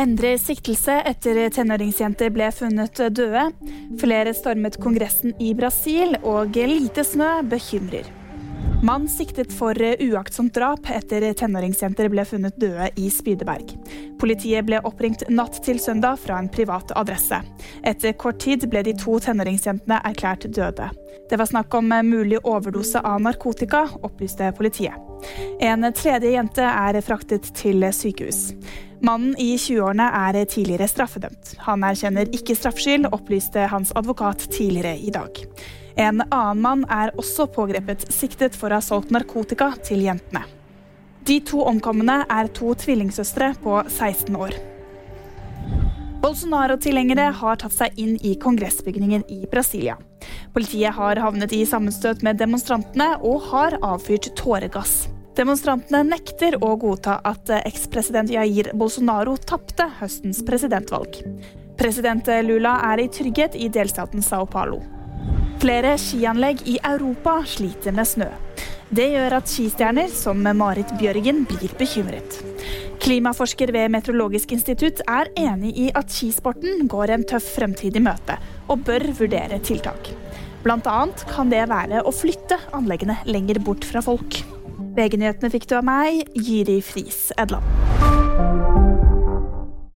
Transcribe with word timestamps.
Endrer 0.00 0.38
siktelse 0.40 0.94
etter 1.04 1.36
tenåringsjenter 1.52 2.30
ble 2.32 2.46
funnet 2.56 2.96
døde. 3.12 3.42
Flere 4.00 4.32
stormet 4.32 4.78
Kongressen 4.80 5.34
i 5.36 5.50
Brasil, 5.52 6.14
og 6.24 6.56
lite 6.56 7.04
snø 7.04 7.42
bekymrer. 7.50 8.08
Mann 8.80 9.04
siktet 9.12 9.52
for 9.52 9.76
uaktsomt 9.76 10.54
drap 10.56 10.88
etter 10.88 11.26
tenåringsjenter 11.36 12.08
ble 12.08 12.24
funnet 12.24 12.56
døde 12.56 12.88
i 12.96 13.10
Spydeberg. 13.12 13.76
Politiet 14.22 14.64
ble 14.64 14.80
oppringt 14.88 15.26
natt 15.28 15.60
til 15.66 15.76
søndag 15.76 16.16
fra 16.24 16.40
en 16.40 16.48
privat 16.48 16.96
adresse. 16.96 17.42
Etter 17.84 18.16
kort 18.16 18.40
tid 18.40 18.64
ble 18.72 18.86
de 18.88 18.96
to 18.96 19.20
tenåringsjentene 19.20 20.00
erklært 20.00 20.48
døde. 20.48 20.88
Det 21.28 21.36
var 21.36 21.52
snakk 21.52 21.76
om 21.76 21.92
mulig 22.08 22.40
overdose 22.40 23.04
av 23.04 23.20
narkotika, 23.20 23.84
opplyste 24.00 24.48
politiet. 24.56 24.96
En 25.60 25.84
tredje 25.92 26.32
jente 26.32 26.64
er 26.64 27.04
fraktet 27.04 27.52
til 27.60 27.84
sykehus. 27.92 28.46
Mannen 29.00 29.32
i 29.40 29.54
20-årene 29.56 30.06
er 30.12 30.36
tidligere 30.44 30.88
straffedømt. 30.90 31.54
Han 31.64 31.84
erkjenner 31.88 32.28
ikke 32.36 32.56
straffskyld, 32.58 33.08
opplyste 33.16 33.64
hans 33.72 33.94
advokat 33.96 34.44
tidligere 34.52 34.98
i 35.00 35.12
dag. 35.14 35.40
En 35.96 36.20
annen 36.20 36.60
mann 36.60 36.82
er 36.92 37.12
også 37.18 37.46
pågrepet, 37.54 38.04
siktet 38.12 38.56
for 38.56 38.68
å 38.68 38.78
ha 38.78 38.84
solgt 38.84 39.12
narkotika 39.14 39.72
til 39.86 40.04
jentene. 40.04 40.44
De 41.24 41.38
to 41.44 41.62
omkomne 41.68 42.22
er 42.28 42.50
to 42.56 42.74
tvillingsøstre 42.76 43.54
på 43.64 43.78
16 43.86 44.36
år. 44.36 44.56
Bolsonaro-tilhengere 46.20 47.30
har 47.40 47.56
tatt 47.60 47.72
seg 47.72 47.96
inn 48.00 48.18
i 48.20 48.34
kongressbygningen 48.40 49.24
i 49.32 49.46
Brasilia. 49.48 49.96
Politiet 50.52 50.92
har 50.98 51.20
havnet 51.24 51.54
i 51.56 51.62
sammenstøt 51.68 52.20
med 52.26 52.36
demonstrantene 52.40 53.14
og 53.24 53.48
har 53.48 53.78
avfyrt 53.80 54.28
tåregass. 54.36 55.06
Demonstrantene 55.38 56.02
nekter 56.08 56.56
å 56.58 56.72
godta 56.80 57.20
at 57.26 57.52
ekspresident 57.60 58.32
Jair 58.34 58.72
Bolsonaro 58.74 59.36
tapte 59.38 59.86
høstens 60.00 60.42
presidentvalg. 60.46 61.20
President 61.78 62.26
Lula 62.44 62.74
er 62.90 63.04
i 63.04 63.08
trygghet 63.08 63.54
i 63.56 63.70
delstaten 63.72 64.24
Sao 64.26 64.48
Paulo. 64.50 64.82
Flere 65.62 65.94
skianlegg 66.00 66.64
i 66.68 66.78
Europa 66.82 67.38
sliter 67.46 67.94
med 67.96 68.08
snø. 68.08 68.28
Det 68.90 69.06
gjør 69.12 69.36
at 69.38 69.48
skistjerner 69.48 70.10
som 70.10 70.42
Marit 70.58 70.90
Bjørgen 70.98 71.44
blir 71.46 71.72
bekymret. 71.78 72.40
Klimaforsker 73.00 73.70
ved 73.72 73.92
Meteorologisk 73.94 74.50
institutt 74.56 74.98
er 75.06 75.30
enig 75.38 75.76
i 75.78 75.88
at 75.96 76.10
skisporten 76.10 76.88
går 76.90 77.14
en 77.14 77.26
tøff 77.28 77.54
fremtid 77.54 77.96
i 77.96 78.02
møte, 78.02 78.36
og 78.66 78.82
bør 78.88 79.06
vurdere 79.20 79.60
tiltak. 79.62 80.10
Annet 80.66 81.22
kan 81.30 81.48
det 81.52 81.62
være 81.70 82.02
å 82.04 82.12
flytte 82.12 82.58
anleggene 82.76 83.20
lenger 83.30 83.62
bort 83.64 83.86
fra 83.86 84.02
folk. 84.04 84.42
VG-nyhetene 84.96 85.52
fikk 85.52 85.68
du 85.70 85.76
av 85.78 85.86
meg, 85.86 86.24
Jiri 86.34 86.80
Friis 86.84 87.28
Edland. 87.38 88.69